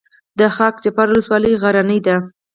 د 0.39 0.41
خاک 0.55 0.75
جبار 0.83 1.07
ولسوالۍ 1.09 1.53
غرنۍ 1.61 1.99
ده 2.07 2.15